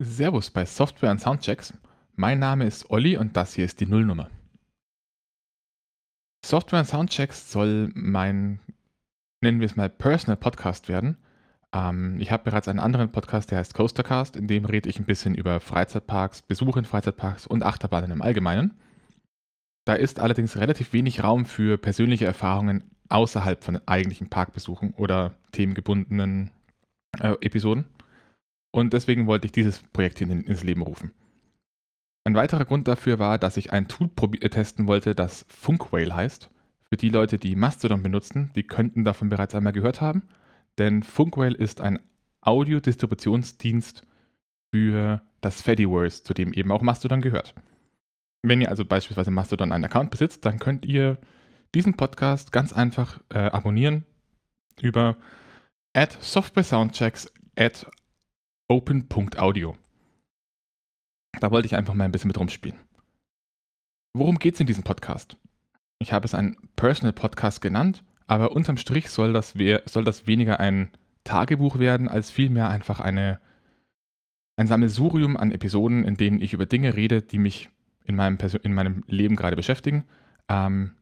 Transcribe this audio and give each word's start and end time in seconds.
Servus 0.00 0.50
bei 0.50 0.64
Software 0.64 1.12
und 1.12 1.20
Soundchecks. 1.20 1.72
Mein 2.16 2.40
Name 2.40 2.66
ist 2.66 2.90
Olli 2.90 3.16
und 3.16 3.36
das 3.36 3.54
hier 3.54 3.64
ist 3.64 3.80
die 3.80 3.86
Nullnummer. 3.86 4.28
Software 6.44 6.80
und 6.80 6.86
Soundchecks 6.86 7.52
soll 7.52 7.90
mein, 7.94 8.58
nennen 9.40 9.60
wir 9.60 9.66
es 9.66 9.76
mal, 9.76 9.88
Personal 9.88 10.36
Podcast 10.36 10.88
werden. 10.88 11.16
Ähm, 11.72 12.18
ich 12.18 12.32
habe 12.32 12.42
bereits 12.42 12.66
einen 12.66 12.80
anderen 12.80 13.12
Podcast, 13.12 13.52
der 13.52 13.58
heißt 13.58 13.74
Coastercast, 13.74 14.36
in 14.36 14.48
dem 14.48 14.64
rede 14.64 14.88
ich 14.88 14.98
ein 14.98 15.06
bisschen 15.06 15.36
über 15.36 15.60
Freizeitparks, 15.60 16.42
Besuche 16.42 16.80
in 16.80 16.84
Freizeitparks 16.84 17.46
und 17.46 17.62
Achterbahnen 17.62 18.10
im 18.10 18.20
Allgemeinen. 18.20 18.76
Da 19.84 19.94
ist 19.94 20.18
allerdings 20.18 20.56
relativ 20.56 20.92
wenig 20.92 21.22
Raum 21.22 21.46
für 21.46 21.78
persönliche 21.78 22.26
Erfahrungen 22.26 22.90
außerhalb 23.10 23.62
von 23.62 23.80
eigentlichen 23.86 24.28
Parkbesuchen 24.28 24.92
oder 24.94 25.36
themengebundenen 25.52 26.50
äh, 27.20 27.36
Episoden. 27.40 27.84
Und 28.74 28.92
deswegen 28.92 29.28
wollte 29.28 29.46
ich 29.46 29.52
dieses 29.52 29.78
Projekt 29.78 30.18
hier 30.18 30.28
ins 30.28 30.64
Leben 30.64 30.82
rufen. 30.82 31.12
Ein 32.24 32.34
weiterer 32.34 32.64
Grund 32.64 32.88
dafür 32.88 33.20
war, 33.20 33.38
dass 33.38 33.56
ich 33.56 33.72
ein 33.72 33.86
Tool 33.86 34.10
äh, 34.40 34.48
testen 34.48 34.88
wollte, 34.88 35.14
das 35.14 35.46
Funkwhale 35.48 36.12
heißt. 36.12 36.50
Für 36.88 36.96
die 36.96 37.08
Leute, 37.08 37.38
die 37.38 37.54
Mastodon 37.54 38.02
benutzen, 38.02 38.50
die 38.56 38.64
könnten 38.64 39.04
davon 39.04 39.28
bereits 39.28 39.54
einmal 39.54 39.72
gehört 39.72 40.00
haben. 40.00 40.24
Denn 40.76 41.04
Funkwhale 41.04 41.56
ist 41.56 41.80
ein 41.80 42.00
Audiodistributionsdienst 42.40 44.02
für 44.72 45.22
das 45.40 45.62
Fediverse, 45.62 46.24
zu 46.24 46.34
dem 46.34 46.52
eben 46.52 46.72
auch 46.72 46.82
Mastodon 46.82 47.20
gehört. 47.20 47.54
Wenn 48.42 48.60
ihr 48.60 48.70
also 48.70 48.84
beispielsweise 48.84 49.30
Mastodon 49.30 49.70
einen 49.70 49.84
Account 49.84 50.10
besitzt, 50.10 50.44
dann 50.46 50.58
könnt 50.58 50.84
ihr 50.84 51.18
diesen 51.76 51.94
Podcast 51.94 52.50
ganz 52.50 52.72
einfach 52.72 53.20
äh, 53.28 53.38
abonnieren 53.38 54.04
über 54.82 55.16
at 55.92 56.18
softwaresoundchecks 56.20 57.32
at 57.56 57.86
open.audio. 58.68 59.76
Da 61.40 61.50
wollte 61.50 61.66
ich 61.66 61.76
einfach 61.76 61.94
mal 61.94 62.04
ein 62.04 62.12
bisschen 62.12 62.28
mit 62.28 62.38
rumspielen. 62.38 62.78
Worum 64.14 64.38
geht 64.38 64.54
es 64.54 64.60
in 64.60 64.66
diesem 64.66 64.84
Podcast? 64.84 65.36
Ich 65.98 66.12
habe 66.12 66.26
es 66.26 66.34
einen 66.34 66.56
Personal 66.76 67.12
Podcast 67.12 67.60
genannt, 67.60 68.04
aber 68.26 68.52
unterm 68.52 68.76
Strich 68.76 69.10
soll 69.10 69.32
das, 69.32 69.54
soll 69.86 70.04
das 70.04 70.26
weniger 70.26 70.60
ein 70.60 70.90
Tagebuch 71.24 71.78
werden, 71.78 72.08
als 72.08 72.30
vielmehr 72.30 72.68
einfach 72.68 73.00
eine, 73.00 73.40
ein 74.56 74.66
Sammelsurium 74.66 75.36
an 75.36 75.52
Episoden, 75.52 76.04
in 76.04 76.16
denen 76.16 76.40
ich 76.40 76.52
über 76.52 76.66
Dinge 76.66 76.94
rede, 76.94 77.22
die 77.22 77.38
mich 77.38 77.70
in 78.04 78.16
meinem, 78.16 78.38
in 78.62 78.74
meinem 78.74 79.04
Leben 79.06 79.36
gerade 79.36 79.56
beschäftigen. 79.56 80.04
Ähm, 80.48 80.92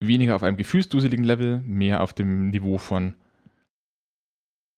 weniger 0.00 0.36
auf 0.36 0.42
einem 0.42 0.56
gefühlsduseligen 0.56 1.24
Level, 1.24 1.60
mehr 1.60 2.02
auf 2.02 2.12
dem 2.12 2.50
Niveau 2.50 2.78
von 2.78 3.14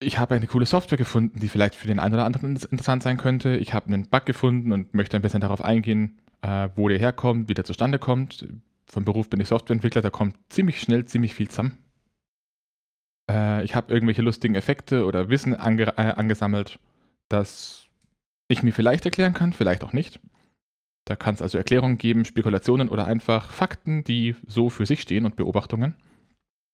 ich 0.05 0.19
habe 0.19 0.35
eine 0.35 0.47
coole 0.47 0.67
Software 0.67 0.99
gefunden, 0.99 1.41
die 1.41 1.49
vielleicht 1.49 1.75
für 1.75 1.87
den 1.87 1.99
einen 1.99 2.15
oder 2.15 2.25
anderen 2.25 2.57
interessant 2.57 3.03
sein 3.03 3.17
könnte. 3.17 3.57
Ich 3.57 3.75
habe 3.75 3.87
einen 3.87 4.09
Bug 4.09 4.27
gefunden 4.27 4.73
und 4.73 4.95
möchte 4.95 5.17
ein 5.17 5.23
bisschen 5.23 5.41
darauf 5.41 5.63
eingehen, 5.65 6.19
äh, 6.43 6.69
wo 6.77 6.89
der 6.89 6.99
herkommt, 6.99 7.49
wie 7.49 7.55
der 7.55 7.65
zustande 7.65 7.99
kommt. 7.99 8.47
Vom 8.87 9.05
Beruf 9.05 9.29
bin 9.29 9.41
ich 9.41 9.49
Softwareentwickler, 9.49 10.03
da 10.03 10.11
kommt 10.11 10.37
ziemlich 10.49 10.81
schnell 10.81 11.07
ziemlich 11.07 11.35
viel 11.35 11.49
zusammen. 11.49 11.79
Äh, 13.31 13.65
ich 13.65 13.75
habe 13.75 13.93
irgendwelche 13.93 14.23
lustigen 14.23 14.55
Effekte 14.55 15.07
oder 15.07 15.29
Wissen 15.29 15.55
ange 15.55 15.97
äh, 15.97 16.13
angesammelt, 16.13 16.79
das 17.29 17.87
ich 18.49 18.63
mir 18.63 18.73
vielleicht 18.73 19.05
erklären 19.05 19.33
kann, 19.33 19.53
vielleicht 19.53 19.83
auch 19.85 19.93
nicht. 19.93 20.21
Da 21.07 21.17
kann 21.17 21.35
es 21.35 21.43
also 21.43 21.59
Erklärungen 21.59 21.99
geben, 21.99 22.25
Spekulationen 22.25 22.89
oder 22.89 23.07
einfach 23.07 23.51
Fakten, 23.51 24.05
die 24.05 24.37
so 24.47 24.71
für 24.71 24.87
sich 24.87 25.03
stehen 25.03 25.27
und 25.27 25.37
Beobachtungen. 25.37 25.95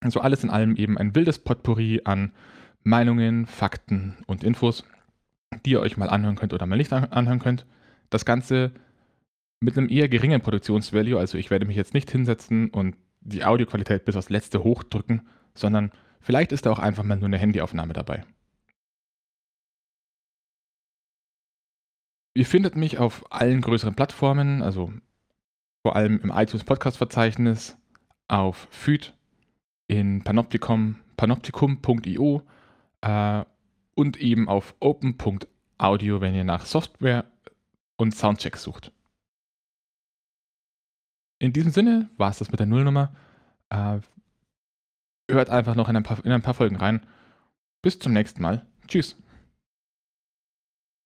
Also 0.00 0.20
alles 0.20 0.44
in 0.44 0.50
allem 0.50 0.76
eben 0.76 0.98
ein 0.98 1.14
wildes 1.14 1.38
Potpourri 1.38 2.02
an 2.04 2.32
Meinungen, 2.82 3.46
Fakten 3.46 4.16
und 4.26 4.44
Infos, 4.44 4.84
die 5.64 5.70
ihr 5.70 5.80
euch 5.80 5.96
mal 5.96 6.08
anhören 6.08 6.36
könnt 6.36 6.52
oder 6.52 6.66
mal 6.66 6.76
nicht 6.76 6.92
anhören 6.92 7.38
könnt. 7.38 7.66
Das 8.08 8.24
Ganze 8.24 8.72
mit 9.60 9.76
einem 9.76 9.88
eher 9.88 10.08
geringen 10.08 10.40
Produktionsvalue, 10.40 11.18
also 11.18 11.36
ich 11.36 11.50
werde 11.50 11.66
mich 11.66 11.76
jetzt 11.76 11.94
nicht 11.94 12.10
hinsetzen 12.10 12.70
und 12.70 12.96
die 13.20 13.44
Audioqualität 13.44 14.04
bis 14.04 14.16
aufs 14.16 14.30
letzte 14.30 14.64
hochdrücken, 14.64 15.28
sondern 15.54 15.92
vielleicht 16.20 16.52
ist 16.52 16.64
da 16.64 16.70
auch 16.70 16.78
einfach 16.78 17.04
mal 17.04 17.16
nur 17.16 17.26
eine 17.26 17.38
Handyaufnahme 17.38 17.92
dabei. 17.92 18.24
Ihr 22.34 22.46
findet 22.46 22.76
mich 22.76 22.98
auf 22.98 23.30
allen 23.30 23.60
größeren 23.60 23.94
Plattformen, 23.94 24.62
also 24.62 24.92
vor 25.82 25.96
allem 25.96 26.20
im 26.20 26.30
iTunes 26.30 26.64
Podcast 26.64 26.96
Verzeichnis, 26.96 27.76
auf 28.28 28.68
Feed, 28.70 29.12
in 29.88 30.22
Panopticum, 30.22 30.96
panopticum.io 31.16 32.42
äh, 33.02 33.44
und 33.94 34.16
eben 34.18 34.48
auf 34.48 34.74
open.audio, 34.80 36.20
wenn 36.20 36.34
ihr 36.34 36.44
nach 36.44 36.66
Software 36.66 37.24
und 37.96 38.14
Soundchecks 38.14 38.62
sucht. 38.62 38.92
In 41.38 41.52
diesem 41.52 41.70
Sinne 41.70 42.10
war 42.16 42.30
es 42.30 42.38
das 42.38 42.50
mit 42.50 42.60
der 42.60 42.66
Nullnummer. 42.66 43.14
Äh, 43.70 44.00
hört 45.30 45.50
einfach 45.50 45.74
noch 45.74 45.88
in 45.88 45.96
ein, 45.96 46.02
paar, 46.02 46.24
in 46.24 46.32
ein 46.32 46.42
paar 46.42 46.54
Folgen 46.54 46.76
rein. 46.76 47.06
Bis 47.82 47.98
zum 47.98 48.12
nächsten 48.12 48.42
Mal. 48.42 48.66
Tschüss. 48.86 49.16